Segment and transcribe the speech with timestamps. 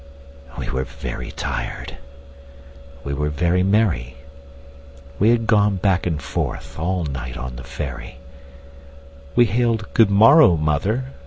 [0.57, 1.97] We were very tired,
[3.03, 4.15] we were very merry,
[5.19, 8.17] We had gone back and forth all night on the ferry,
[9.35, 11.11] We hailed "Good morrow, mother!"